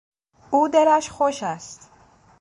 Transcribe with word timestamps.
او 0.51 0.67
دلش 0.67 1.09
خوش 1.09 1.43
است. 1.43 1.89